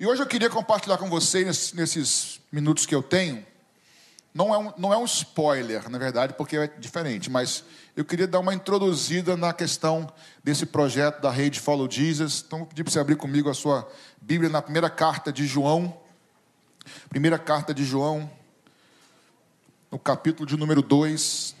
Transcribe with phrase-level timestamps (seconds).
[0.00, 3.44] E hoje eu queria compartilhar com vocês, nesses minutos que eu tenho,
[4.32, 7.64] não é, um, não é um spoiler, na verdade, porque é diferente, mas
[7.96, 10.08] eu queria dar uma introduzida na questão
[10.44, 12.44] desse projeto da rede Follow Jesus.
[12.46, 13.90] Então, vou pedir para você abrir comigo a sua
[14.22, 16.00] Bíblia na primeira carta de João.
[17.08, 18.30] Primeira carta de João,
[19.90, 21.56] no capítulo de número 2.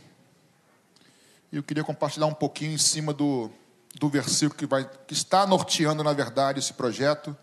[1.50, 3.50] E eu queria compartilhar um pouquinho em cima do,
[3.96, 7.36] do versículo que, vai, que está norteando, na verdade, esse projeto.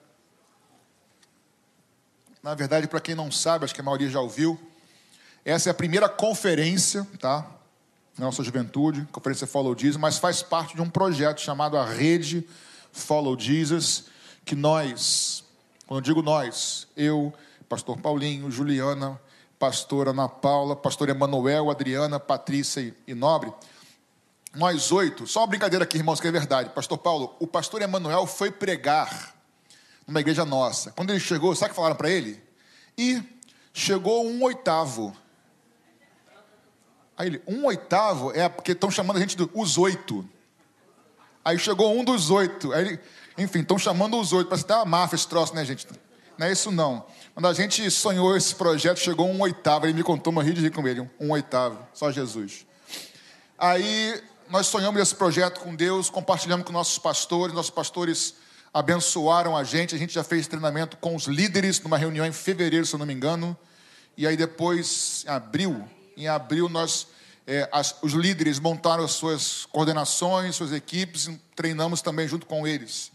[2.46, 4.56] Na verdade, para quem não sabe, acho que a maioria já ouviu,
[5.44, 7.44] essa é a primeira conferência, tá?
[8.16, 12.48] Na nossa juventude, conferência Follow Jesus, mas faz parte de um projeto chamado a Rede
[12.92, 14.06] Follow Jesus,
[14.46, 15.44] que nós,
[15.88, 17.34] quando eu digo nós, eu,
[17.68, 19.20] pastor Paulinho, Juliana,
[19.58, 23.52] pastora Ana Paula, pastor Emanuel, Adriana, Patrícia e Nobre,
[24.54, 26.70] nós oito, só uma brincadeira aqui, irmãos, que é verdade.
[26.70, 29.35] Pastor Paulo, o pastor Emanuel foi pregar
[30.08, 30.92] numa igreja nossa.
[30.92, 32.42] Quando ele chegou, sabe o que falaram para ele?
[32.98, 33.22] E
[33.74, 35.16] chegou um oitavo.
[37.18, 40.28] Aí ele, um oitavo é porque estão chamando a gente dos os oito.
[41.44, 42.74] Aí chegou um dos oito.
[42.74, 43.00] Aí ele,
[43.38, 44.48] enfim, estão chamando os oito.
[44.48, 45.88] Parece até uma máfia esse troço, né, gente?
[46.38, 47.06] Não é isso não.
[47.34, 49.86] Quando a gente sonhou esse projeto, chegou um oitavo.
[49.86, 51.10] Ele me contou, morri de rir com ele.
[51.20, 52.66] Um oitavo, só Jesus.
[53.58, 57.56] Aí nós sonhamos esse projeto com Deus, compartilhamos com nossos pastores.
[57.56, 58.36] Nossos pastores
[58.76, 59.96] abençoaram a gente.
[59.96, 63.06] A gente já fez treinamento com os líderes numa reunião em fevereiro, se eu não
[63.06, 63.56] me engano.
[64.18, 67.08] E aí depois, em abril, em abril nós,
[67.48, 73.14] é, as, os líderes montaram as suas coordenações, suas equipes, treinamos também junto com eles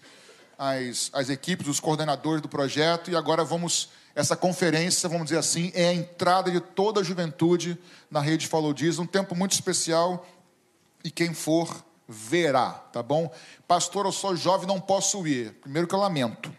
[0.59, 3.11] as, as equipes, os coordenadores do projeto.
[3.11, 7.79] E agora vamos, essa conferência, vamos dizer assim, é a entrada de toda a juventude
[8.11, 10.27] na rede Follow Jesus, um tempo muito especial.
[11.05, 13.33] E quem for verá, tá bom?
[13.69, 15.53] Pastor, eu sou jovem, não posso ir.
[15.61, 16.53] Primeiro que eu lamento.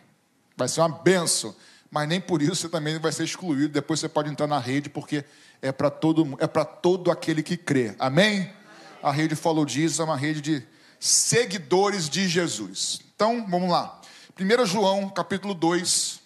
[0.55, 1.53] Vai ser uma benção,
[1.89, 3.73] mas nem por isso você também vai ser excluído.
[3.73, 5.25] Depois você pode entrar na rede, porque
[5.61, 7.93] é para todo é para todo aquele que crê.
[7.99, 8.51] Amém?
[9.03, 10.63] A rede Follow Jesus é uma rede de
[10.99, 13.01] seguidores de Jesus.
[13.13, 13.99] Então, vamos lá.
[14.39, 16.21] 1 João, capítulo 2.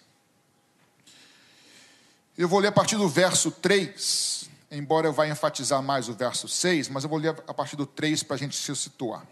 [2.38, 4.35] Eu vou ler a partir do verso 3
[4.70, 7.86] embora eu vá enfatizar mais o verso 6, mas eu vou ler a partir do
[7.86, 9.26] 3 para a gente se situar.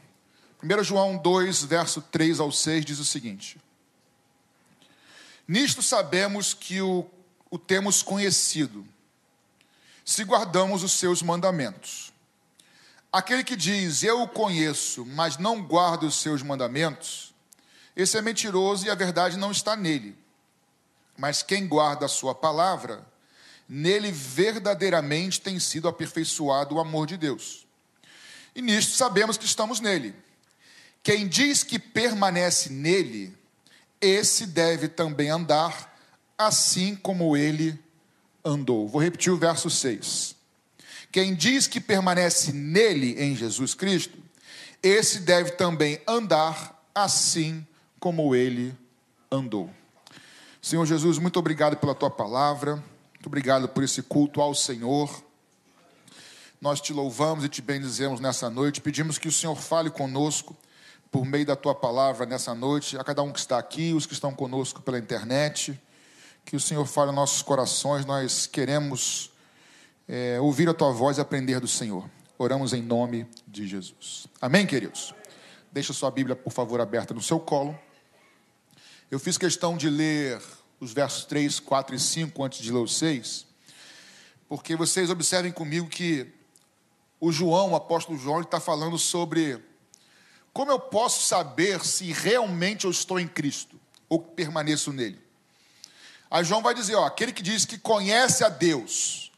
[0.63, 3.59] 1 João 2, verso 3 ao 6 diz o seguinte:
[5.47, 7.07] Nisto sabemos que o,
[7.51, 8.87] o temos conhecido,
[10.05, 12.13] se guardamos os seus mandamentos.
[13.13, 17.35] Aquele que diz, Eu o conheço, mas não guarda os seus mandamentos,
[17.95, 20.19] esse é mentiroso e a verdade não está nele.
[21.17, 23.07] Mas quem guarda a sua palavra,
[23.69, 27.67] nele verdadeiramente tem sido aperfeiçoado o amor de Deus.
[28.55, 30.15] E nisto sabemos que estamos nele.
[31.03, 33.37] Quem diz que permanece nele,
[34.01, 35.93] esse deve também andar
[36.37, 37.79] assim como ele
[38.45, 38.89] andou.
[38.89, 40.35] Vou repetir o verso 6.
[41.11, 44.19] Quem diz que permanece nele, em Jesus Cristo,
[44.83, 47.67] esse deve também andar assim
[47.99, 48.77] como ele
[49.31, 49.71] andou.
[50.61, 52.83] Senhor Jesus, muito obrigado pela tua palavra.
[53.25, 55.25] Muito obrigado por esse culto ao Senhor.
[56.61, 58.83] Nós te louvamos e te bendizemos nessa noite.
[58.83, 60.55] Pedimos que o Senhor fale conosco
[61.11, 64.13] por meio da tua palavra nessa noite, a cada um que está aqui, os que
[64.13, 65.81] estão conosco pela internet.
[66.45, 68.05] Que o Senhor fale em nossos corações.
[68.05, 69.31] Nós queremos
[70.07, 72.07] é, ouvir a tua voz e aprender do Senhor.
[72.37, 74.27] Oramos em nome de Jesus.
[74.39, 75.15] Amém, queridos?
[75.73, 77.75] Deixa sua Bíblia, por favor, aberta no seu colo.
[79.11, 80.43] Eu fiz questão de ler
[80.81, 83.47] os versos 3, 4 e 5, antes de ler os 6,
[84.49, 86.33] porque vocês observem comigo que
[87.21, 89.63] o João, o apóstolo João, está falando sobre
[90.53, 95.21] como eu posso saber se realmente eu estou em Cristo ou permaneço nele.
[96.31, 99.33] Aí João vai dizer: ó, aquele que diz que conhece a Deus,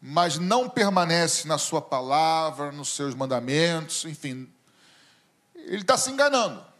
[0.00, 4.48] mas não permanece na sua palavra, nos seus mandamentos, enfim,
[5.54, 6.71] ele está se enganando.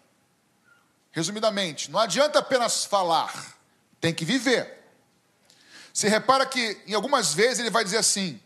[1.12, 3.58] Resumidamente, não adianta apenas falar,
[4.00, 4.82] tem que viver.
[5.92, 8.40] Você repara que em algumas vezes ele vai dizer assim: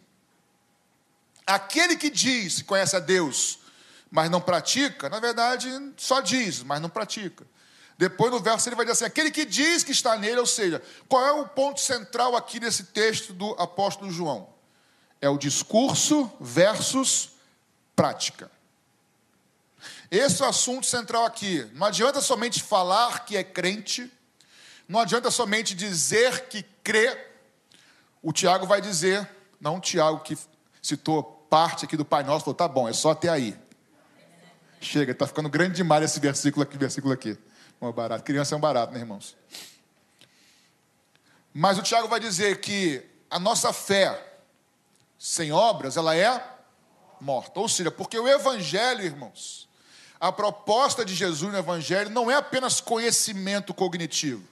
[1.47, 3.61] aquele que diz que conhece a Deus,
[4.11, 7.47] mas não pratica, na verdade só diz, mas não pratica.
[7.97, 10.83] Depois no verso ele vai dizer assim: aquele que diz que está nele, ou seja,
[11.09, 14.49] qual é o ponto central aqui nesse texto do apóstolo João?
[15.21, 17.31] É o discurso versus
[17.95, 18.51] prática.
[20.11, 21.69] Esse é o assunto central aqui.
[21.75, 24.11] Não adianta somente falar que é crente,
[24.89, 27.19] não adianta somente dizer que crê.
[28.23, 29.29] O Tiago vai dizer,
[29.61, 30.39] não o Tiago que
[30.81, 33.57] citou parte aqui do Pai Nosso, falou: tá bom, é só até aí.
[34.81, 37.37] Chega, está ficando grande demais esse versículo aqui, versículo aqui.
[37.81, 38.25] Um barato.
[38.25, 39.37] Criança é um barato, né, irmãos?
[41.53, 44.27] Mas o Tiago vai dizer que a nossa fé
[45.19, 46.43] sem obras, ela é
[47.21, 47.59] morta.
[47.59, 49.66] Ou seja, porque o Evangelho, irmãos,
[50.21, 54.43] a proposta de Jesus no Evangelho não é apenas conhecimento cognitivo.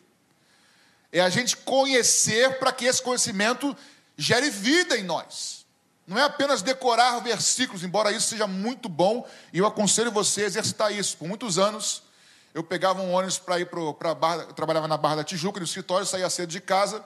[1.11, 3.77] É a gente conhecer para que esse conhecimento
[4.17, 5.65] gere vida em nós.
[6.07, 10.47] Não é apenas decorar versículos, embora isso seja muito bom, e eu aconselho você a
[10.47, 11.17] exercitar isso.
[11.17, 12.03] Por muitos anos,
[12.53, 15.65] eu pegava um ônibus para ir para a Barra, trabalhava na Barra da Tijuca, no
[15.65, 17.03] escritório, saía cedo de casa,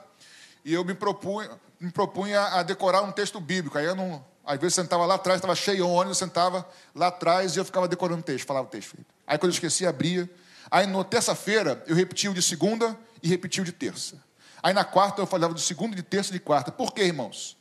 [0.65, 3.77] e eu me propunha, me propunha a decorar um texto bíblico.
[3.77, 7.55] Aí eu não, às vezes sentava lá atrás, estava cheio o ônibus, sentava lá atrás
[7.55, 8.97] e eu ficava decorando o texto, falava o texto.
[9.27, 10.29] Aí quando eu esquecia, abria.
[10.71, 14.15] Aí na terça-feira eu repetia o de segunda e repetia o de terça.
[14.61, 16.71] Aí na quarta eu falava de segunda, de terça e de quarta.
[16.71, 17.57] Por quê, irmãos?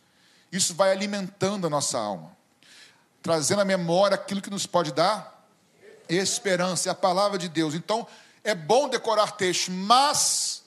[0.51, 2.37] Isso vai alimentando a nossa alma,
[3.23, 5.39] trazendo à memória aquilo que nos pode dar
[6.09, 7.75] esperança, é a palavra de Deus.
[7.75, 8.07] Então,
[8.43, 10.63] é bom decorar texto, mas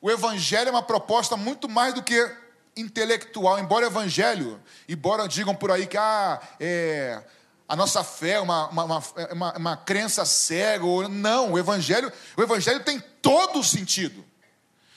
[0.00, 2.34] o Evangelho é uma proposta muito mais do que
[2.76, 3.58] intelectual.
[3.58, 7.22] Embora Evangelho, embora digam por aí que ah, é,
[7.68, 9.02] a nossa fé é uma, uma, uma,
[9.32, 14.24] uma, uma crença cega, ou, não, o Evangelho, o Evangelho tem todo o sentido.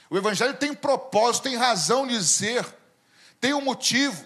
[0.10, 2.66] O Evangelho tem propósito, tem razão de ser,
[3.40, 4.26] tem um motivo.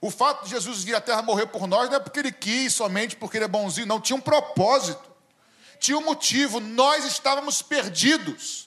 [0.00, 2.74] O fato de Jesus vir à terra morrer por nós não é porque ele quis,
[2.74, 5.02] somente porque ele é bonzinho, não, tinha um propósito,
[5.80, 8.65] tinha um motivo, nós estávamos perdidos.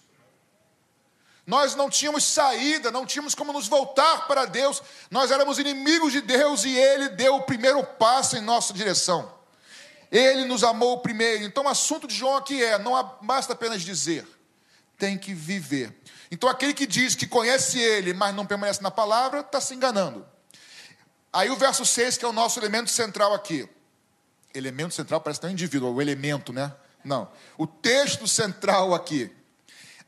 [1.49, 6.21] Nós não tínhamos saída, não tínhamos como nos voltar para Deus, nós éramos inimigos de
[6.21, 9.33] Deus e Ele deu o primeiro passo em nossa direção.
[10.11, 11.43] Ele nos amou primeiro.
[11.43, 12.93] Então, o assunto de João aqui é: não
[13.23, 14.27] basta apenas dizer,
[14.95, 15.99] tem que viver.
[16.29, 20.23] Então, aquele que diz que conhece Ele, mas não permanece na palavra, está se enganando.
[21.33, 23.67] Aí o verso 6, que é o nosso elemento central aqui.
[24.53, 26.71] Elemento central parece tão indivíduo, o elemento, né?
[27.03, 27.27] Não.
[27.57, 29.35] O texto central aqui.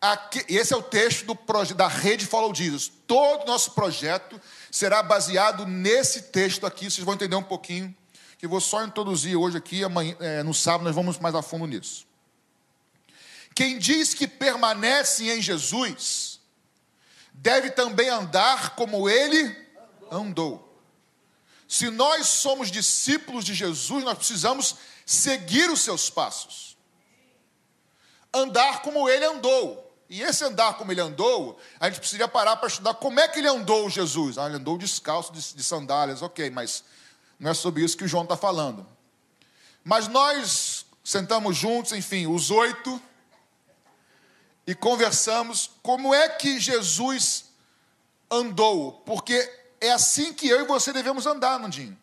[0.01, 1.37] Aqui esse é o texto do,
[1.75, 2.91] da rede Follow Jesus.
[3.05, 6.89] Todo o nosso projeto será baseado nesse texto aqui.
[6.89, 7.95] Vocês vão entender um pouquinho.
[8.39, 9.83] Que vou só introduzir hoje aqui.
[9.83, 12.07] Amanhã, é, no sábado nós vamos mais a fundo nisso.
[13.53, 16.39] Quem diz que permanece em Jesus,
[17.33, 19.55] deve também andar como ele
[20.09, 20.67] andou.
[21.67, 24.75] Se nós somos discípulos de Jesus, nós precisamos
[25.05, 26.77] seguir os seus passos.
[28.33, 29.90] Andar como ele andou.
[30.11, 33.39] E esse andar como ele andou, a gente precisaria parar para estudar como é que
[33.39, 34.37] ele andou, Jesus.
[34.37, 36.83] Ah, ele andou descalço de, de sandálias, ok, mas
[37.39, 38.85] não é sobre isso que o João está falando.
[39.85, 43.01] Mas nós sentamos juntos, enfim, os oito,
[44.67, 47.45] e conversamos como é que Jesus
[48.29, 49.49] andou, porque
[49.79, 51.97] é assim que eu e você devemos andar, Nandinho.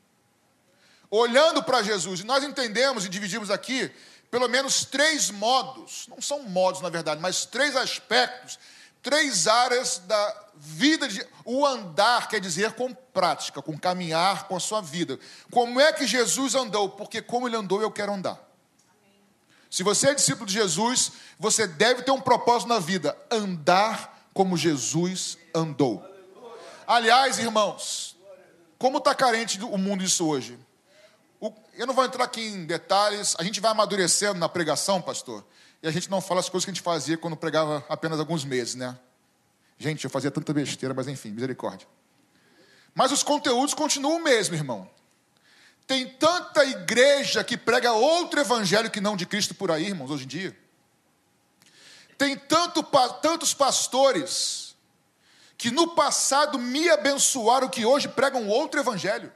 [1.11, 2.21] Olhando para Jesus.
[2.21, 3.93] E nós entendemos e dividimos aqui
[4.31, 8.59] pelo menos três modos, não são modos na verdade, mas três aspectos,
[9.03, 14.61] três áreas da vida de o andar quer dizer com prática, com caminhar com a
[14.61, 15.19] sua vida.
[15.51, 16.91] Como é que Jesus andou?
[16.91, 18.39] Porque como ele andou, eu quero andar.
[19.71, 24.57] Se você é discípulo de Jesus, você deve ter um propósito na vida: andar como
[24.57, 26.05] Jesus andou.
[26.87, 28.17] Aliás, irmãos,
[28.79, 30.59] como está carente o mundo disso hoje?
[31.79, 35.47] Eu não vou entrar aqui em detalhes, a gente vai amadurecendo na pregação, pastor,
[35.81, 38.45] e a gente não fala as coisas que a gente fazia quando pregava apenas alguns
[38.45, 38.99] meses, né?
[39.79, 41.87] Gente, eu fazia tanta besteira, mas enfim, misericórdia.
[42.93, 44.91] Mas os conteúdos continuam o mesmo, irmão.
[45.87, 50.25] Tem tanta igreja que prega outro evangelho que não de Cristo por aí, irmãos, hoje
[50.25, 50.59] em dia.
[52.19, 52.83] Tem tanto,
[53.23, 54.75] tantos pastores
[55.57, 59.33] que no passado me abençoaram, que hoje pregam outro evangelho.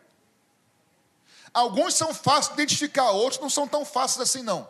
[1.52, 4.68] Alguns são fáceis de identificar, outros não são tão fáceis assim, não.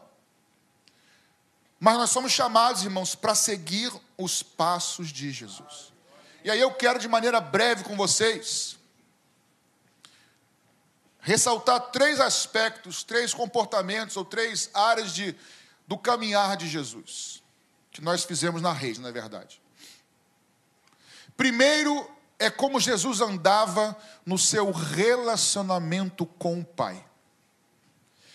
[1.79, 5.93] Mas nós somos chamados, irmãos, para seguir os passos de Jesus.
[6.45, 8.77] E aí eu quero, de maneira breve com vocês,
[11.21, 15.37] ressaltar três aspectos, três comportamentos ou três áreas de,
[15.87, 17.43] do caminhar de Jesus,
[17.91, 19.63] que nós fizemos na rede, na é verdade.
[21.37, 22.09] Primeiro
[22.43, 23.97] é como Jesus andava
[24.27, 27.03] no seu relacionamento com o Pai.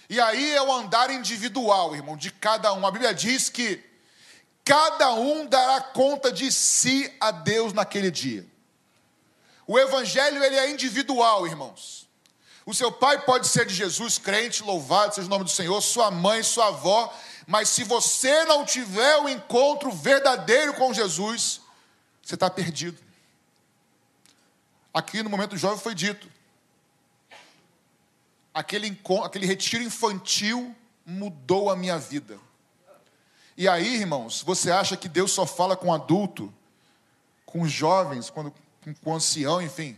[0.10, 2.88] E aí é o andar individual, irmão, de cada um.
[2.88, 3.84] A Bíblia diz que
[4.64, 8.46] cada um dará conta de si a Deus naquele dia.
[9.68, 12.08] O evangelho ele é individual, irmãos.
[12.66, 16.10] O seu pai pode ser de Jesus, crente, louvado seja o nome do Senhor, sua
[16.10, 17.14] mãe, sua avó,
[17.46, 21.60] mas se você não tiver o um encontro verdadeiro com Jesus,
[22.22, 23.07] você está perdido.
[24.98, 26.28] Aqui no momento jovem foi dito.
[28.52, 30.76] Aquele, aquele retiro infantil
[31.06, 32.40] mudou a minha vida.
[33.56, 36.52] E aí, irmãos, você acha que Deus só fala com adulto,
[37.46, 38.52] com jovens, quando,
[38.84, 39.96] com, com ancião, enfim.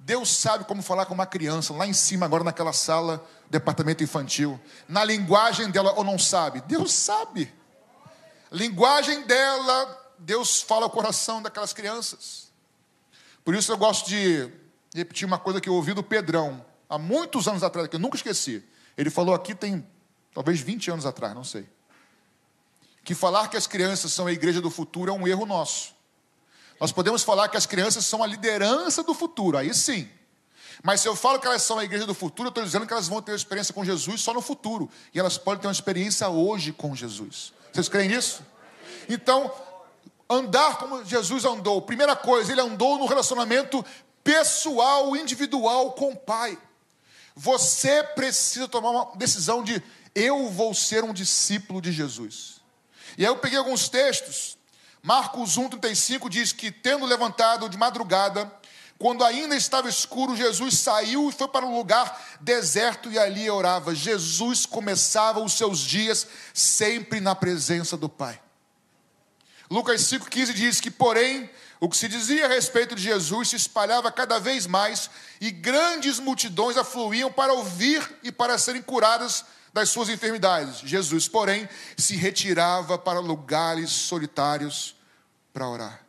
[0.00, 4.58] Deus sabe como falar com uma criança, lá em cima, agora naquela sala, departamento infantil.
[4.88, 6.60] Na linguagem dela, ou não sabe?
[6.62, 7.54] Deus sabe.
[8.50, 12.47] Linguagem dela, Deus fala o coração daquelas crianças.
[13.48, 14.46] Por isso eu gosto de
[14.94, 18.14] repetir uma coisa que eu ouvi do Pedrão, há muitos anos atrás, que eu nunca
[18.14, 18.62] esqueci.
[18.94, 19.88] Ele falou aqui tem
[20.34, 21.66] talvez 20 anos atrás, não sei.
[23.02, 25.94] Que falar que as crianças são a igreja do futuro é um erro nosso.
[26.78, 30.06] Nós podemos falar que as crianças são a liderança do futuro, aí sim.
[30.82, 32.92] Mas se eu falo que elas são a igreja do futuro, eu estou dizendo que
[32.92, 34.90] elas vão ter uma experiência com Jesus só no futuro.
[35.14, 37.54] E elas podem ter uma experiência hoje com Jesus.
[37.72, 38.42] Vocês creem nisso?
[39.08, 39.50] Então,
[40.28, 41.82] andar como Jesus andou.
[41.82, 43.84] Primeira coisa, ele andou no relacionamento
[44.22, 46.58] pessoal, individual com o Pai.
[47.34, 49.82] Você precisa tomar uma decisão de
[50.14, 52.60] eu vou ser um discípulo de Jesus.
[53.16, 54.58] E aí eu peguei alguns textos
[55.02, 58.52] Marcos 1,35 diz que, tendo levantado de madrugada,
[58.98, 63.94] quando ainda estava escuro, Jesus saiu e foi para um lugar deserto e ali orava.
[63.94, 68.40] Jesus começava os seus dias sempre na presença do Pai.
[69.70, 71.48] Lucas 5,15 diz que, porém,
[71.78, 75.10] o que se dizia a respeito de Jesus se espalhava cada vez mais
[75.40, 80.80] e grandes multidões afluíam para ouvir e para serem curadas das suas enfermidades.
[80.80, 84.96] Jesus, porém, se retirava para lugares solitários
[85.52, 86.00] para orar.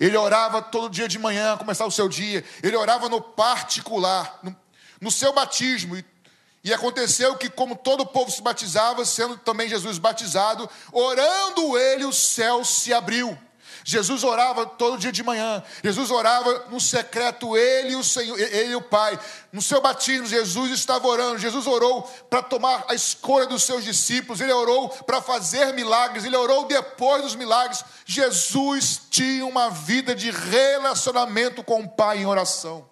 [0.00, 2.44] Ele orava todo dia de manhã, começar o seu dia.
[2.62, 4.56] Ele orava no particular, no,
[5.00, 5.96] no seu batismo.
[5.96, 6.04] E,
[6.64, 12.04] e aconteceu que, como todo o povo se batizava, sendo também Jesus batizado, orando ele,
[12.04, 13.36] o céu se abriu.
[13.84, 15.62] Jesus orava todo dia de manhã.
[15.82, 19.18] Jesus orava no secreto, ele e o Senhor, ele e o Pai.
[19.52, 21.38] No seu batismo, Jesus estava orando.
[21.38, 24.40] Jesus orou para tomar a escolha dos seus discípulos.
[24.40, 26.24] Ele orou para fazer milagres.
[26.24, 27.84] Ele orou depois dos milagres.
[28.06, 32.91] Jesus tinha uma vida de relacionamento com o Pai em oração.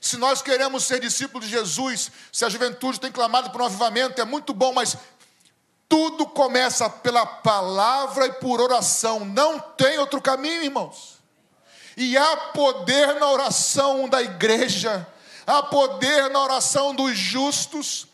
[0.00, 4.20] Se nós queremos ser discípulos de Jesus, se a juventude tem clamado por um avivamento,
[4.20, 4.96] é muito bom, mas
[5.86, 9.26] tudo começa pela palavra e por oração.
[9.26, 11.18] Não tem outro caminho, irmãos.
[11.96, 15.06] E há poder na oração da igreja,
[15.46, 18.06] há poder na oração dos justos.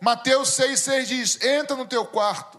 [0.00, 2.58] Mateus 6,6 diz: entra no teu quarto,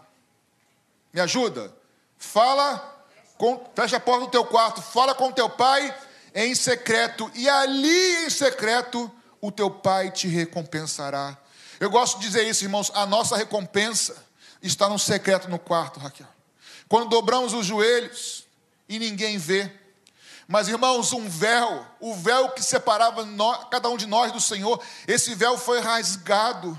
[1.12, 1.74] me ajuda,
[2.18, 3.04] fala,
[3.36, 5.92] com, fecha a porta do teu quarto, fala com teu pai
[6.34, 9.10] em secreto, e ali em secreto
[9.40, 11.36] o teu pai te recompensará
[11.80, 14.14] eu gosto de dizer isso, irmãos, a nossa recompensa
[14.62, 16.28] está no secreto no quarto, Raquel.
[16.86, 18.44] Quando dobramos os joelhos
[18.86, 19.72] e ninguém vê.
[20.46, 24.78] Mas, irmãos, um véu, o véu que separava nós, cada um de nós do Senhor,
[25.08, 26.78] esse véu foi rasgado.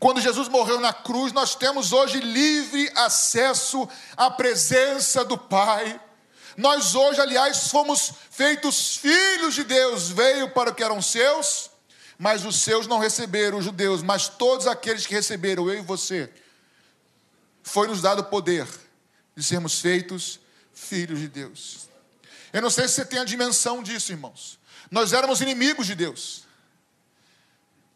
[0.00, 6.00] Quando Jesus morreu na cruz, nós temos hoje livre acesso à presença do Pai.
[6.56, 11.70] Nós hoje, aliás, fomos feitos filhos de Deus, veio para o que eram seus
[12.22, 16.30] mas os seus não receberam, os judeus, mas todos aqueles que receberam, eu e você,
[17.62, 18.68] foi nos dado o poder
[19.34, 20.38] de sermos feitos
[20.74, 21.88] filhos de Deus.
[22.52, 24.58] Eu não sei se você tem a dimensão disso, irmãos.
[24.90, 26.44] Nós éramos inimigos de Deus.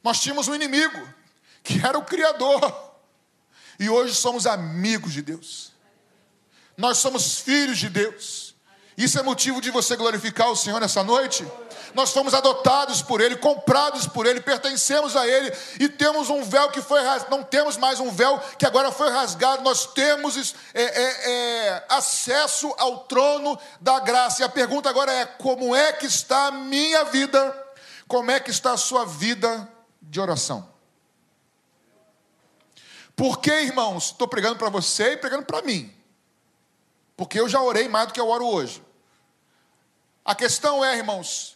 [0.02, 1.06] Nós tínhamos um inimigo,
[1.62, 2.94] que era o Criador.
[3.78, 5.73] E hoje somos amigos de Deus.
[6.76, 8.54] Nós somos filhos de Deus.
[8.96, 11.44] Isso é motivo de você glorificar o Senhor nessa noite?
[11.94, 16.68] nós fomos adotados por Ele, comprados por Ele, pertencemos a Ele e temos um véu
[16.70, 17.34] que foi rasgado.
[17.34, 22.74] Não temos mais um véu que agora foi rasgado, nós temos é, é, é, acesso
[22.76, 24.42] ao trono da graça.
[24.42, 27.62] E a pergunta agora é: como é que está a minha vida?
[28.08, 29.68] Como é que está a sua vida
[30.02, 30.68] de oração?
[33.16, 35.93] Porque, irmãos, estou pregando para você e pregando para mim.
[37.16, 38.82] Porque eu já orei mais do que eu oro hoje.
[40.24, 41.54] A questão é, irmãos,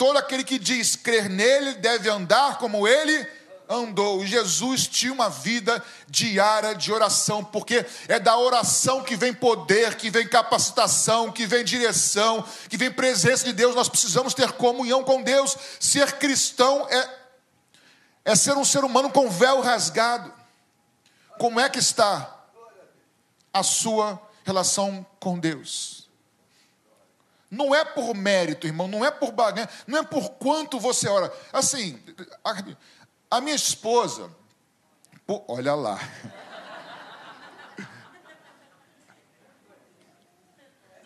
[0.00, 3.28] Todo aquele que diz crer nele deve andar como ele
[3.68, 4.24] andou.
[4.24, 10.08] Jesus tinha uma vida diária de oração, porque é da oração que vem poder, que
[10.08, 13.74] vem capacitação, que vem direção, que vem presença de Deus.
[13.74, 15.54] Nós precisamos ter comunhão com Deus.
[15.78, 17.10] Ser cristão é,
[18.24, 20.32] é ser um ser humano com véu rasgado.
[21.38, 22.42] Como é que está
[23.52, 26.08] a sua relação com Deus?
[27.50, 31.32] Não é por mérito, irmão, não é por baganha, não é por quanto você ora.
[31.52, 32.00] Assim,
[32.44, 32.62] a,
[33.38, 34.30] a minha esposa,
[35.26, 35.98] pô, olha lá.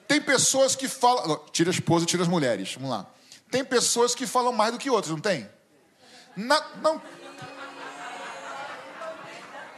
[0.07, 1.45] Tem pessoas que falam.
[1.51, 2.75] Tira a esposa, tira as mulheres.
[2.75, 3.07] Vamos lá.
[3.51, 5.49] Tem pessoas que falam mais do que outras, não tem?
[6.37, 7.03] Na, não.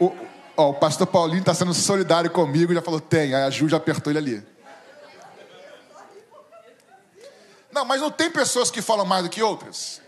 [0.00, 0.14] O,
[0.56, 3.34] Ó, o pastor Paulinho está sendo solidário comigo, já falou, tem.
[3.34, 4.46] Aí a Ju já apertou ele ali.
[7.70, 10.00] Não, mas não tem pessoas que falam mais do que outras.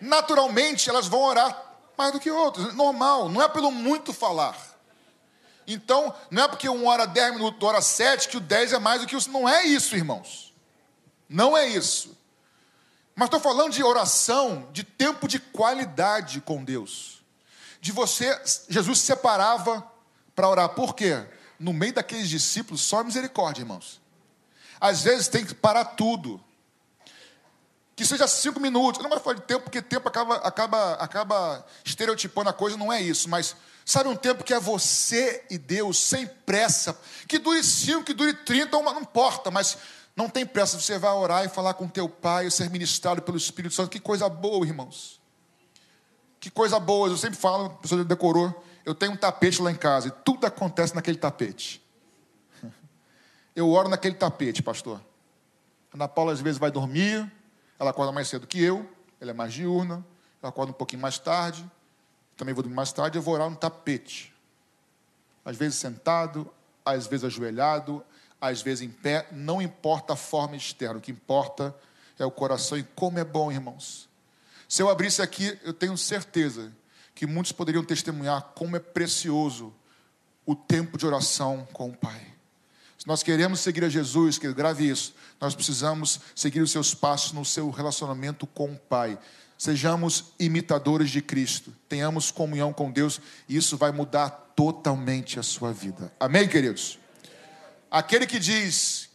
[0.00, 2.72] Naturalmente, elas vão orar mais do que outras.
[2.74, 4.56] Normal, não é pelo muito falar.
[5.66, 9.02] Então, não é porque um ora 10 minutos, hora 7, que o 10 é mais
[9.02, 9.30] do que o.
[9.30, 10.54] Não é isso, irmãos.
[11.28, 12.18] Não é isso.
[13.14, 17.22] Mas estou falando de oração, de tempo de qualidade com Deus.
[17.82, 19.89] De você, Jesus se separava
[20.40, 20.68] para orar.
[20.70, 21.22] Por quê?
[21.58, 24.00] No meio daqueles discípulos, só misericórdia, irmãos.
[24.80, 26.42] Às vezes tem que parar tudo.
[27.94, 28.98] Que seja cinco minutos.
[28.98, 32.90] Eu não vou falar de tempo, porque tempo acaba, acaba, acaba estereotipando a coisa, não
[32.90, 33.28] é isso.
[33.28, 33.54] Mas
[33.84, 38.32] Sabe um tempo que é você e Deus, sem pressa, que dure cinco, que dure
[38.32, 39.76] trinta, não importa, mas
[40.14, 40.78] não tem pressa.
[40.78, 43.90] Você vai orar e falar com teu pai, ser ministrado pelo Espírito Santo.
[43.90, 45.20] Que coisa boa, irmãos.
[46.38, 47.08] Que coisa boa.
[47.08, 48.64] Eu sempre falo, a pessoa decorou.
[48.84, 51.82] Eu tenho um tapete lá em casa e tudo acontece naquele tapete.
[53.54, 55.00] Eu oro naquele tapete, pastor.
[55.92, 57.30] Ana Paula às vezes vai dormir,
[57.78, 58.88] ela acorda mais cedo que eu,
[59.20, 60.06] ela é mais diurna,
[60.40, 61.68] ela acorda um pouquinho mais tarde
[62.40, 64.34] também vou dormir mais tarde, eu vou orar no tapete.
[65.44, 66.50] Às vezes sentado,
[66.82, 68.02] às vezes ajoelhado,
[68.40, 71.76] às vezes em pé, não importa a forma externa, o que importa
[72.18, 74.08] é o coração e como é bom, irmãos.
[74.66, 76.72] Se eu abrisse aqui, eu tenho certeza
[77.20, 79.74] que muitos poderiam testemunhar como é precioso
[80.46, 82.18] o tempo de oração com o Pai.
[82.96, 87.32] Se nós queremos seguir a Jesus, que grave isso, nós precisamos seguir os seus passos
[87.32, 89.18] no seu relacionamento com o Pai.
[89.58, 95.74] Sejamos imitadores de Cristo, tenhamos comunhão com Deus, e isso vai mudar totalmente a sua
[95.74, 96.10] vida.
[96.18, 96.98] Amém, queridos?
[97.90, 99.09] Aquele que diz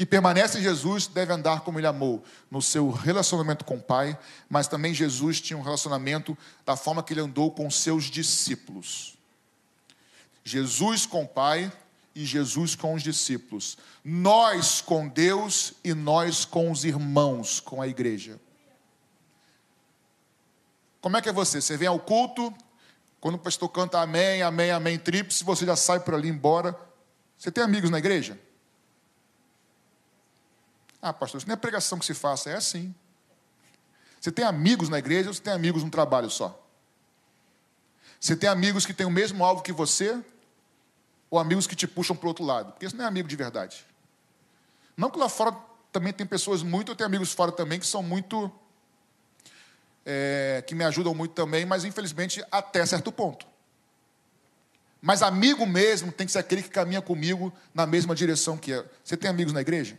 [0.00, 4.18] que permanece em Jesus deve andar como ele amou, no seu relacionamento com o Pai,
[4.48, 9.18] mas também Jesus tinha um relacionamento da forma que ele andou com seus discípulos.
[10.42, 11.70] Jesus com o Pai
[12.14, 13.76] e Jesus com os discípulos.
[14.02, 18.40] Nós com Deus e nós com os irmãos, com a igreja.
[21.02, 21.60] Como é que é você?
[21.60, 22.54] Você vem ao culto,
[23.20, 26.74] quando o pastor canta amém, amém, amém, tríplice, você já sai por ali embora.
[27.36, 28.40] Você tem amigos na igreja?
[31.02, 32.94] Ah, pastor, isso não é pregação que se faça, é assim.
[34.20, 36.60] Você tem amigos na igreja ou você tem amigos no trabalho só?
[38.20, 40.22] Você tem amigos que têm o mesmo alvo que você
[41.30, 42.72] ou amigos que te puxam para o outro lado?
[42.72, 43.86] Porque isso não é amigo de verdade.
[44.94, 45.56] Não que lá fora
[45.90, 48.52] também tem pessoas muito, eu tenho amigos fora também que são muito
[50.04, 53.46] é, que me ajudam muito também, mas infelizmente até certo ponto.
[55.00, 58.86] Mas amigo mesmo tem que ser aquele que caminha comigo na mesma direção que eu.
[59.02, 59.96] Você tem amigos na igreja?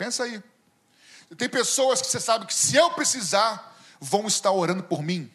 [0.00, 0.42] Pensa aí.
[1.36, 5.30] Tem pessoas que você sabe que se eu precisar, vão estar orando por mim.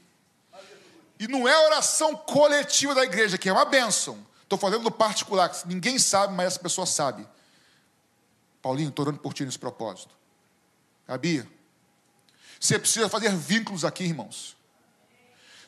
[1.19, 4.25] E não é oração coletiva da igreja, que é uma bênção.
[4.41, 7.28] Estou falando no particular, que ninguém sabe, mas essa pessoa sabe.
[8.60, 10.15] Paulinho, estou orando por ti nesse propósito.
[11.08, 11.47] Gabi,
[12.60, 14.58] você precisa fazer vínculos aqui, irmãos.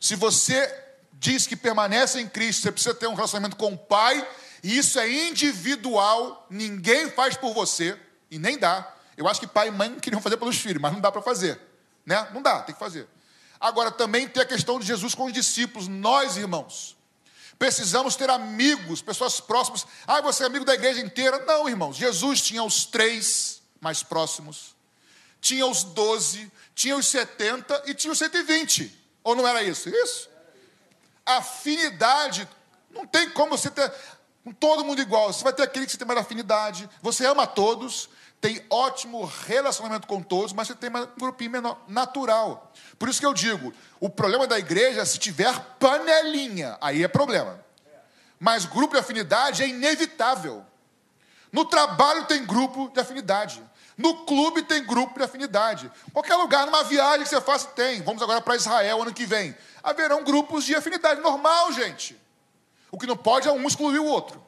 [0.01, 4.27] Se você diz que permanece em Cristo, você precisa ter um relacionamento com o Pai,
[4.63, 7.95] e isso é individual, ninguém faz por você,
[8.29, 8.93] e nem dá.
[9.15, 11.59] Eu acho que pai e mãe queriam fazer pelos filhos, mas não dá para fazer.
[12.05, 12.27] Né?
[12.33, 13.07] Não dá, tem que fazer.
[13.59, 16.95] Agora, também tem a questão de Jesus com os discípulos, nós, irmãos.
[17.57, 19.85] Precisamos ter amigos, pessoas próximas.
[20.05, 21.39] Ah, você é amigo da igreja inteira?
[21.39, 21.95] Não, irmãos.
[21.95, 24.75] Jesus tinha os três mais próximos,
[25.41, 28.95] tinha os doze, tinha os 70 e tinha os 120.
[29.23, 29.89] Ou não era isso?
[29.89, 30.29] Isso?
[31.25, 32.47] Afinidade,
[32.91, 33.91] não tem como você ter
[34.43, 35.33] com todo mundo igual.
[35.33, 38.07] Você vai ter aquele que você tem mais afinidade, você ama todos,
[38.39, 42.71] tem ótimo relacionamento com todos, mas você tem um grupinho menor, natural.
[42.99, 47.07] Por isso que eu digo, o problema da igreja é se tiver panelinha, aí é
[47.07, 47.59] problema.
[48.39, 50.63] Mas grupo de afinidade é inevitável.
[51.51, 53.63] No trabalho tem grupo de afinidade.
[53.97, 55.91] No clube tem grupo de afinidade.
[56.13, 58.03] Qualquer lugar, numa viagem que você faça, tem.
[58.03, 59.57] Vamos agora para Israel ano que vem.
[59.81, 61.19] Haverão grupos de afinidade.
[61.19, 62.15] Normal, gente.
[62.91, 64.45] O que não pode é um excluir o outro.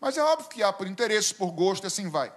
[0.00, 2.32] Mas é óbvio que há por interesse, por gosto, e assim vai.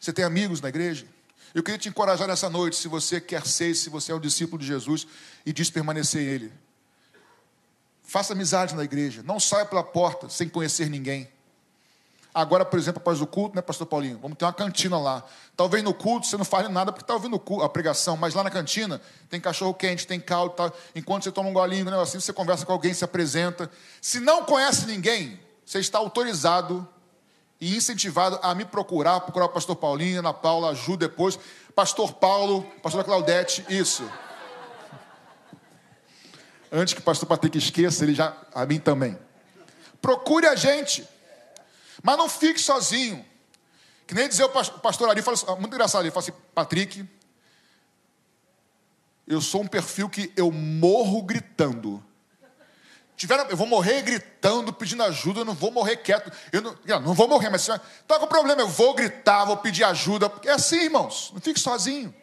[0.00, 1.06] Você tem amigos na igreja?
[1.54, 4.58] Eu queria te encorajar nessa noite, se você quer ser, se você é um discípulo
[4.58, 5.06] de Jesus
[5.44, 6.50] e diz permanecer ele.
[8.02, 9.22] Faça amizade na igreja.
[9.22, 11.28] Não saia pela porta sem conhecer ninguém.
[12.32, 14.18] Agora, por exemplo, após o culto, né, pastor Paulinho?
[14.22, 15.24] Vamos ter uma cantina lá.
[15.56, 18.50] Talvez no culto você não fale nada porque está ouvindo a pregação, mas lá na
[18.50, 20.72] cantina tem cachorro quente, tem caldo, tá?
[20.94, 23.68] enquanto você toma um golinho, um negocinho, você conversa com alguém, se apresenta.
[24.00, 26.88] Se não conhece ninguém, você está autorizado
[27.60, 31.38] e incentivado a me procurar, procurar o pastor Paulinho, Ana Paula, Ju depois,
[31.74, 34.10] pastor Paulo, pastor Claudete, isso.
[36.72, 38.36] Antes que o pastor Patrick esqueça, ele já.
[38.54, 39.18] A mim também.
[40.00, 41.06] Procure a gente.
[42.02, 43.24] Mas não fique sozinho.
[44.06, 47.08] Que nem dizer o pastor Ari, fala, assim, muito engraçado, ele fala assim, Patrick,
[49.26, 52.02] eu sou um perfil que eu morro gritando.
[53.20, 56.32] Tiveram, eu vou morrer gritando, pedindo ajuda, eu não vou morrer quieto.
[56.50, 59.84] Eu não, eu não vou morrer, mas está com problema, eu vou gritar, vou pedir
[59.84, 60.32] ajuda.
[60.42, 62.14] É assim, irmãos, não fique sozinho.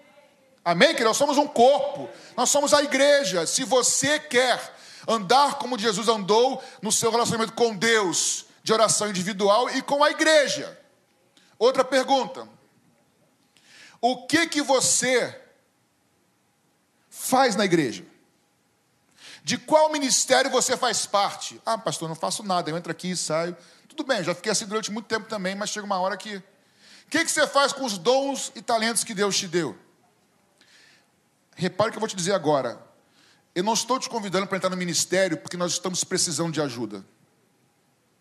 [0.65, 0.95] Amém?
[0.95, 3.45] Que nós somos um corpo, nós somos a igreja.
[3.45, 4.59] Se você quer
[5.07, 10.09] andar como Jesus andou no seu relacionamento com Deus, de oração individual e com a
[10.09, 10.81] igreja.
[11.59, 12.49] Outra pergunta.
[14.01, 15.39] O que que você
[17.07, 18.03] faz na igreja?
[19.47, 21.61] De qual ministério você faz parte?
[21.65, 23.55] Ah, pastor, não faço nada, eu entro aqui e saio.
[23.87, 26.35] Tudo bem, já fiquei assim durante muito tempo também, mas chega uma hora que.
[26.35, 26.43] O
[27.09, 29.73] que, que você faz com os dons e talentos que Deus te deu?
[31.55, 32.77] Repare o que eu vou te dizer agora.
[33.55, 37.05] Eu não estou te convidando para entrar no ministério porque nós estamos precisando de ajuda.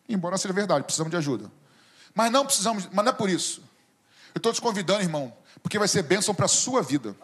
[0.09, 1.51] Embora seja verdade, precisamos de ajuda.
[2.15, 3.65] Mas não precisamos, mas não é por isso.
[4.33, 7.17] Eu estou te convidando, irmão, porque vai ser bênção para a sua vida.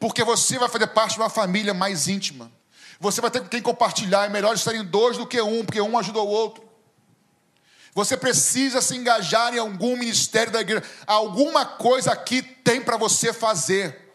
[0.00, 2.57] Porque você vai fazer parte de uma família mais íntima.
[3.00, 4.26] Você vai ter com quem compartilhar.
[4.26, 6.68] É melhor estar em dois do que um, porque um ajuda o outro.
[7.94, 10.84] Você precisa se engajar em algum ministério da igreja.
[11.06, 14.08] Alguma coisa aqui tem para você fazer.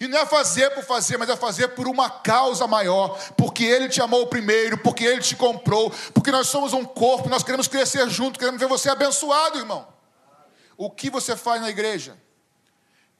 [0.00, 3.88] E não é fazer por fazer, mas é fazer por uma causa maior, porque Ele
[3.88, 8.08] te amou primeiro, porque Ele te comprou, porque nós somos um corpo, nós queremos crescer
[8.08, 9.88] junto, queremos ver você abençoado, irmão.
[10.76, 12.16] O que você faz na igreja?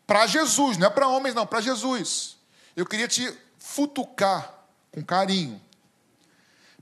[0.06, 2.36] Para Jesus, não é para homens, não, para Jesus.
[2.76, 4.57] Eu queria te futucar
[4.92, 5.60] com carinho,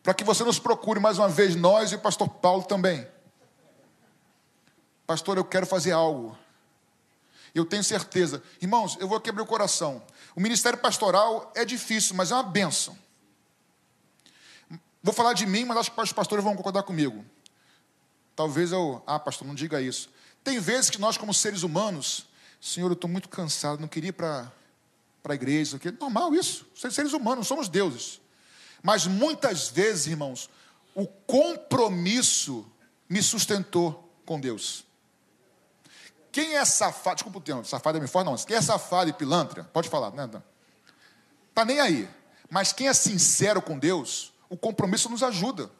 [0.02, 3.06] para que você nos procure mais uma vez, nós e o pastor Paulo também.
[5.06, 6.36] Pastor, eu quero fazer algo.
[7.54, 8.42] Eu tenho certeza.
[8.60, 10.02] Irmãos, eu vou quebrar o coração.
[10.34, 12.96] O ministério pastoral é difícil, mas é uma benção.
[15.02, 17.24] Vou falar de mim, mas acho que os pastores vão concordar comigo.
[18.34, 19.02] Talvez eu.
[19.06, 20.10] Ah, pastor, não diga isso.
[20.44, 22.26] Tem vezes que nós, como seres humanos,
[22.60, 24.52] Senhor, eu estou muito cansado, não queria ir para
[25.32, 25.80] a igreja.
[25.84, 26.66] É normal isso.
[26.74, 28.20] Seres humanos, não somos deuses.
[28.82, 30.48] Mas muitas vezes, irmãos,
[30.94, 32.66] o compromisso
[33.08, 34.84] me sustentou com Deus.
[36.32, 38.36] Quem é safado, desculpa o termo, safado é me forte, não.
[38.36, 40.28] Quem é safado e pilantra, pode falar, né?
[41.54, 42.08] Tá nem aí.
[42.50, 45.70] Mas quem é sincero com Deus, o compromisso nos ajuda.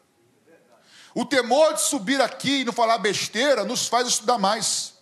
[1.15, 4.95] O temor de subir aqui e não falar besteira nos faz estudar mais,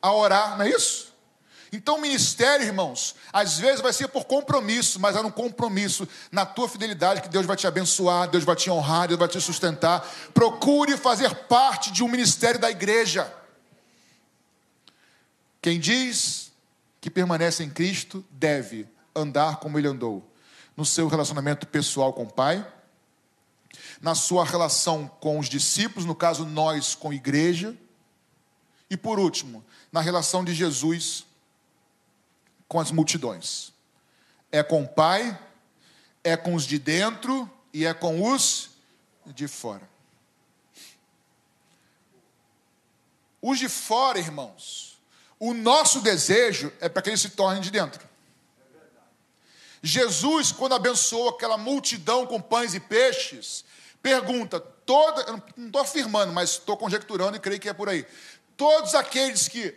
[0.00, 1.13] a orar, não é isso?
[1.74, 6.46] Então, o ministério, irmãos, às vezes vai ser por compromisso, mas é um compromisso na
[6.46, 10.00] tua fidelidade que Deus vai te abençoar, Deus vai te honrar, Deus vai te sustentar.
[10.32, 13.32] Procure fazer parte de um ministério da igreja.
[15.60, 16.52] Quem diz
[17.00, 20.24] que permanece em Cristo deve andar como ele andou,
[20.76, 22.64] no seu relacionamento pessoal com o Pai,
[24.00, 27.76] na sua relação com os discípulos, no caso nós com a igreja,
[28.88, 31.24] e por último, na relação de Jesus
[32.74, 33.72] com as multidões.
[34.50, 35.38] É com o Pai,
[36.24, 38.70] é com os de dentro e é com os
[39.26, 39.88] de fora.
[43.40, 44.98] Os de fora, irmãos,
[45.38, 48.04] o nosso desejo é para que eles se tornem de dentro.
[49.80, 53.64] Jesus, quando abençoou aquela multidão com pães e peixes,
[54.02, 58.04] pergunta: toda, não estou afirmando, mas estou conjecturando e creio que é por aí.
[58.56, 59.72] Todos aqueles que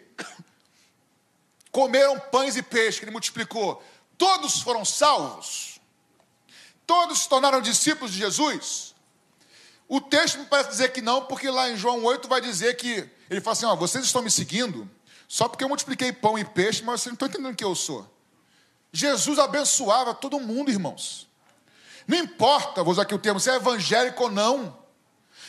[1.77, 3.83] comeram pães e peixes que ele multiplicou,
[4.17, 5.79] todos foram salvos?
[6.87, 8.95] Todos se tornaram discípulos de Jesus?
[9.87, 13.07] O texto me parece dizer que não, porque lá em João 8 vai dizer que
[13.29, 14.89] ele fala assim: ó, vocês estão me seguindo
[15.27, 18.11] só porque eu multipliquei pão e peixe, mas vocês não estão entendendo quem eu sou.
[18.91, 21.27] Jesus abençoava todo mundo, irmãos.
[22.07, 24.75] Não importa, vou usar aqui o termo, se é evangélico ou não.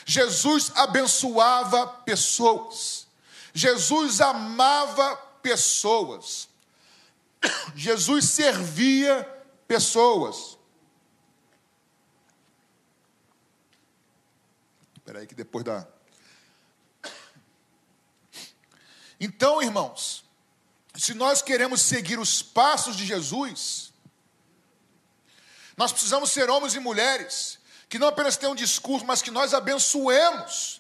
[0.05, 3.07] Jesus abençoava pessoas.
[3.55, 6.49] Jesus amava pessoas.
[7.75, 9.25] Jesus servia
[9.67, 10.59] pessoas.
[14.97, 15.87] Espera aí que depois da
[19.21, 20.25] Então, irmãos,
[20.95, 23.93] se nós queremos seguir os passos de Jesus,
[25.77, 29.55] nós precisamos ser homens e mulheres que não apenas tenham um discurso, mas que nós
[29.55, 30.78] abençoemos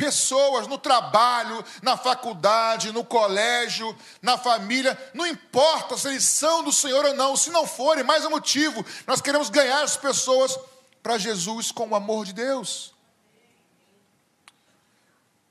[0.00, 6.72] pessoas no trabalho, na faculdade, no colégio, na família, não importa se eles são do
[6.72, 10.58] Senhor ou não, se não forem, mais um motivo, nós queremos ganhar as pessoas
[11.02, 12.94] para Jesus com o amor de Deus.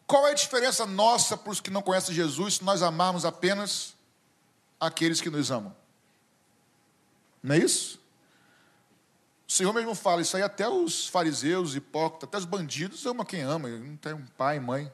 [0.08, 3.94] Qual é a diferença nossa para os que não conhecem Jesus se nós amarmos apenas
[4.80, 5.76] aqueles que nos amam?
[7.44, 7.99] Não é isso?
[9.50, 13.42] O Senhor mesmo fala, isso aí até os fariseus, hipócritas, até os bandidos ama quem
[13.42, 14.94] ama, não tem um pai mãe.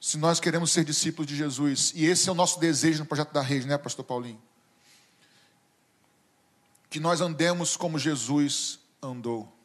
[0.00, 3.32] Se nós queremos ser discípulos de Jesus, e esse é o nosso desejo no projeto
[3.32, 4.42] da rede, né, pastor Paulinho?
[6.90, 9.56] Que nós andemos como Jesus andou.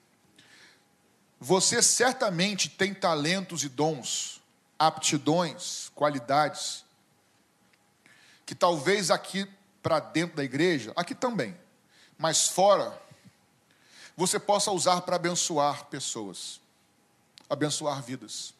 [1.40, 4.40] Você certamente tem talentos e dons,
[4.78, 6.86] aptidões, qualidades,
[8.46, 9.50] que talvez aqui
[9.82, 11.58] para dentro da igreja, aqui também,
[12.20, 13.07] mas fora,
[14.18, 16.60] você possa usar para abençoar pessoas,
[17.50, 18.54] abençoar vidas.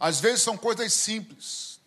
[0.00, 1.78] Às vezes são coisas simples.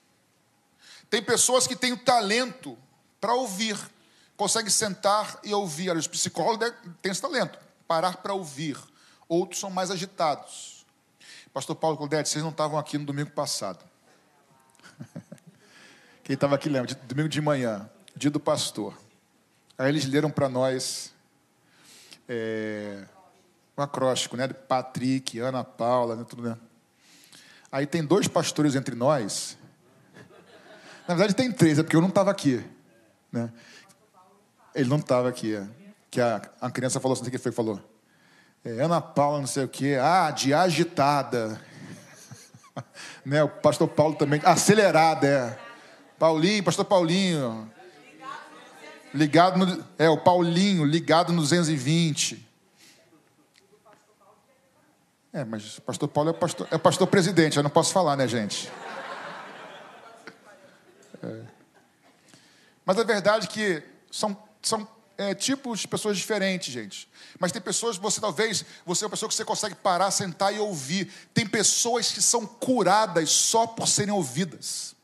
[1.10, 2.78] Tem pessoas que têm o talento
[3.20, 3.78] para ouvir,
[4.38, 5.96] conseguem sentar e ouvir.
[5.96, 6.72] Os psicólogos
[7.02, 8.78] têm esse talento, parar para ouvir
[9.32, 10.86] outros são mais agitados.
[11.54, 13.80] Pastor Paulo Claudete, vocês não estavam aqui no domingo passado.
[16.22, 18.94] Quem estava aqui lembra, domingo de manhã, dia do pastor.
[19.78, 21.14] Aí eles leram para nós
[22.34, 23.04] é,
[23.78, 24.48] um acróstico, né?
[24.48, 26.58] Patrick, Ana Paula, né, tudo, né?
[27.70, 29.58] Aí tem dois pastores entre nós.
[31.06, 32.64] Na verdade tem três, é porque eu não estava aqui.
[33.32, 33.52] Né?
[34.74, 35.56] Ele não estava aqui.
[35.56, 35.68] É.
[36.10, 37.82] Que a, a criança falou assim, o que foi falou?
[38.64, 39.98] É, Ana Paula, não sei o quê.
[40.02, 41.60] Ah, de agitada.
[43.26, 44.40] né, o pastor Paulo também.
[44.46, 45.60] Acelerada, é.
[46.18, 47.70] Paulinho, pastor Paulinho.
[49.14, 49.86] Ligado no.
[49.98, 52.48] É, o Paulinho, ligado no 220.
[55.34, 58.28] É, mas o pastor Paulo é pastor, é pastor presidente, eu não posso falar, né,
[58.28, 58.70] gente?
[61.24, 61.42] É.
[62.86, 64.86] Mas a verdade é que são, são
[65.18, 67.08] é, tipos de pessoas diferentes, gente.
[67.40, 70.60] Mas tem pessoas você talvez, você é uma pessoa que você consegue parar, sentar e
[70.60, 71.10] ouvir.
[71.34, 74.96] Tem pessoas que são curadas só por serem ouvidas.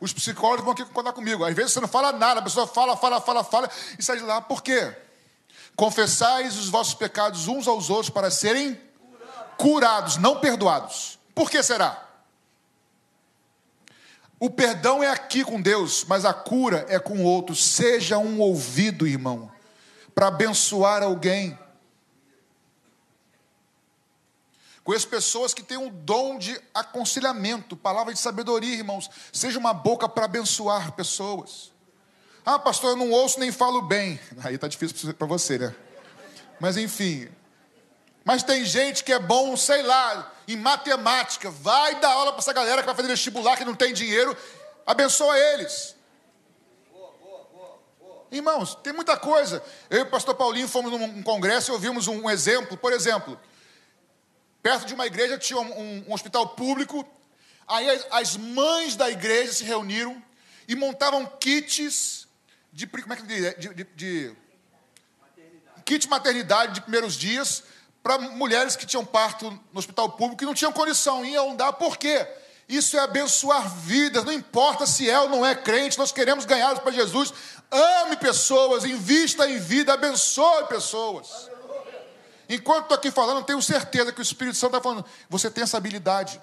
[0.00, 1.44] Os psicólogos vão aqui concordar comigo.
[1.44, 4.22] Às vezes você não fala nada, a pessoa fala, fala, fala, fala e sai de
[4.22, 4.40] lá.
[4.40, 4.96] Por quê?
[5.76, 8.80] Confessais os vossos pecados uns aos outros para serem
[9.56, 11.18] curados, não perdoados.
[11.34, 12.06] Por que será?
[14.38, 17.54] O perdão é aqui com Deus, mas a cura é com o outro.
[17.54, 19.52] Seja um ouvido, irmão,
[20.14, 21.58] para abençoar alguém.
[24.90, 29.08] Conheço pessoas que têm um dom de aconselhamento, palavra de sabedoria, irmãos.
[29.32, 31.70] Seja uma boca para abençoar pessoas.
[32.44, 34.18] Ah, pastor, eu não ouço nem falo bem.
[34.42, 35.72] Aí está difícil para você, né?
[36.58, 37.28] Mas enfim,
[38.24, 41.52] mas tem gente que é bom, sei lá, em matemática.
[41.52, 44.36] Vai dar aula para essa galera que vai fazer vestibular, que não tem dinheiro.
[44.84, 45.94] Abençoa eles.
[48.32, 49.62] Irmãos, tem muita coisa.
[49.88, 52.76] Eu e o pastor Paulinho fomos num congresso e ouvimos um exemplo.
[52.76, 53.38] Por exemplo,
[54.62, 57.06] perto de uma igreja tinha um, um hospital público.
[57.66, 60.22] Aí as, as, mães da igreja se reuniram
[60.66, 62.26] e montavam kits
[62.72, 62.86] de.
[62.86, 63.58] Como é que diz?
[63.58, 64.36] De, de, de
[65.84, 67.62] kit maternidade de primeiros dias
[68.02, 71.72] para mulheres que tinham parto no hospital público e não tinham condição, iam dar.
[71.74, 72.26] Por quê?
[72.68, 76.78] Isso é abençoar vidas, não importa se é ou não é crente, nós queremos ganhá-los
[76.78, 77.34] para Jesus.
[77.70, 81.50] Ame pessoas, invista em vida, abençoe pessoas.
[82.50, 85.76] Enquanto estou aqui falando, tenho certeza que o Espírito Santo está falando, você tem essa
[85.76, 86.42] habilidade.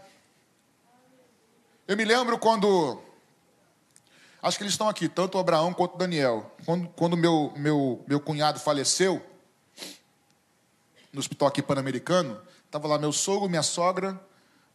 [1.86, 3.02] Eu me lembro quando,
[4.42, 6.56] acho que eles estão aqui, tanto o Abraão quanto o Daniel.
[6.66, 9.22] Quando, quando meu, meu, meu cunhado faleceu,
[11.12, 14.18] no hospital aqui pan-americano, estava lá meu sogro, minha sogra,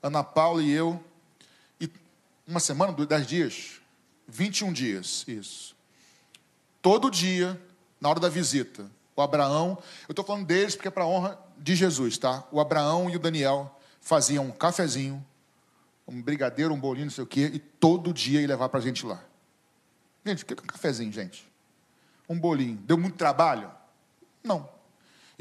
[0.02, 1.02] Ana Paula e eu.
[1.80, 1.90] E
[2.46, 3.80] uma semana, dez dias,
[4.28, 5.74] 21 dias, isso.
[6.82, 7.58] Todo dia,
[7.98, 11.74] na hora da visita, o Abraão, eu estou falando deles porque é para honra de
[11.74, 12.44] Jesus, tá?
[12.50, 15.24] O Abraão e o Daniel faziam um cafezinho,
[16.06, 18.82] um brigadeiro, um bolinho, não sei o quê, e todo dia ia levar para a
[18.82, 19.22] gente lá.
[20.24, 21.50] Gente, o que é um cafezinho, gente?
[22.28, 22.76] Um bolinho.
[22.78, 23.70] Deu muito trabalho?
[24.42, 24.68] Não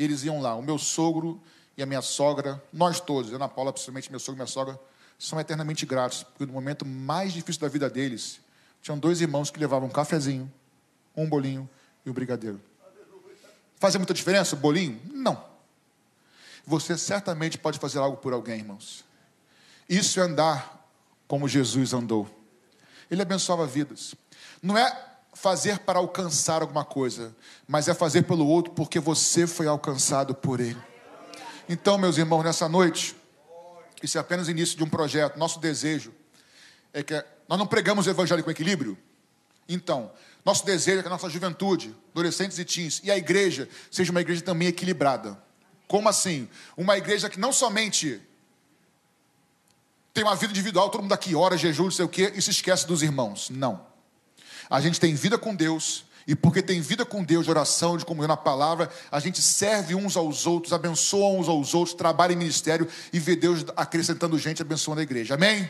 [0.04, 0.56] eles iam lá.
[0.56, 1.42] O meu sogro
[1.78, 4.80] e a minha sogra, nós todos, Ana Paula, principalmente meu sogro e minha sogra,
[5.18, 8.40] são eternamente gratos, porque no momento mais difícil da vida deles,
[8.82, 10.52] tinham dois irmãos que levavam um cafezinho,
[11.16, 11.70] um bolinho
[12.06, 12.60] e um brigadeiro.
[13.82, 15.02] Fazia muita diferença o bolinho?
[15.12, 15.44] Não.
[16.68, 19.04] Você certamente pode fazer algo por alguém, irmãos.
[19.90, 20.88] Isso é andar
[21.28, 22.30] como Jesus andou.
[23.10, 24.14] Ele abençoava vidas.
[24.62, 24.96] Não é
[25.34, 27.36] fazer para alcançar alguma coisa,
[27.68, 30.78] mas é fazer pelo outro porque você foi alcançado por ele.
[31.68, 33.16] Então, meus irmãos, nessa noite,
[34.04, 35.40] isso é apenas o início de um projeto.
[35.40, 36.14] Nosso desejo
[36.94, 37.16] é que
[37.50, 38.96] nós não pregamos o evangelho com equilíbrio.
[39.68, 40.12] Então,
[40.44, 44.22] nosso desejo é que a nossa juventude, adolescentes e teens, e a igreja seja uma
[44.22, 45.38] igreja também equilibrada.
[45.88, 46.50] Como assim?
[46.76, 48.22] Uma igreja que não somente
[50.14, 52.50] tem uma vida individual, todo mundo aqui ora, jejum, não sei o quê, e se
[52.50, 53.50] esquece dos irmãos.
[53.50, 53.86] Não.
[54.70, 58.06] A gente tem vida com Deus E porque tem vida com Deus, de oração, de
[58.06, 62.36] comunhão na palavra, a gente serve uns aos outros, abençoa uns aos outros, trabalha em
[62.36, 65.36] ministério e vê Deus acrescentando gente, abençoando a igreja.
[65.36, 65.70] Amém?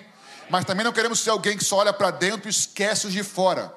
[0.49, 3.23] Mas também não queremos ser alguém que só olha para dentro e esquece os de
[3.23, 3.73] fora.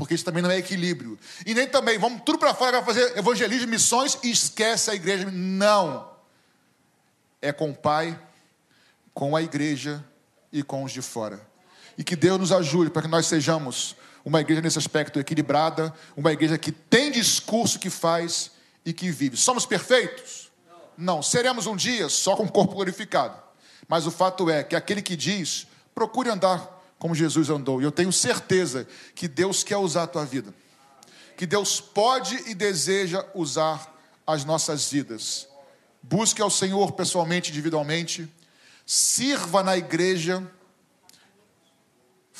[0.00, 1.18] Porque isso também não é equilíbrio.
[1.44, 5.30] E nem também, vamos tudo para fora, para fazer evangelismo, missões e esquece a igreja.
[5.30, 6.10] Não.
[7.42, 8.18] É com o Pai,
[9.12, 10.02] com a igreja
[10.50, 11.38] e com os de fora.
[11.98, 16.32] E que Deus nos ajude para que nós sejamos uma igreja nesse aspecto equilibrada, uma
[16.32, 18.52] igreja que tem discurso que faz
[18.86, 19.36] e que vive.
[19.36, 20.50] Somos perfeitos?
[20.96, 21.22] Não.
[21.22, 23.36] Seremos um dia só com o corpo glorificado.
[23.86, 27.80] Mas o fato é que aquele que diz, procure andar como Jesus andou.
[27.80, 28.86] E eu tenho certeza
[29.16, 30.54] que Deus quer usar a tua vida.
[31.36, 33.92] Que Deus pode e deseja usar
[34.24, 35.48] as nossas vidas.
[36.00, 38.32] Busque ao Senhor pessoalmente, individualmente.
[38.86, 40.48] Sirva na igreja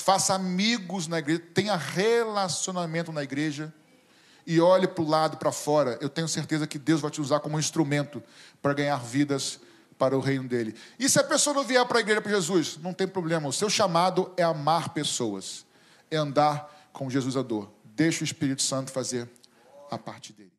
[0.00, 3.72] faça amigos na igreja, tenha relacionamento na igreja
[4.46, 5.98] e olhe para o lado, para fora.
[6.00, 8.22] Eu tenho certeza que Deus vai te usar como instrumento
[8.60, 9.60] para ganhar vidas
[10.00, 10.74] para o reino dele.
[10.98, 13.46] E se a pessoa não vier para a igreja para Jesus, não tem problema.
[13.46, 15.66] O seu chamado é amar pessoas,
[16.10, 17.78] é andar como Jesus andou.
[17.84, 19.28] Deixa o Espírito Santo fazer
[19.90, 20.50] a parte dele.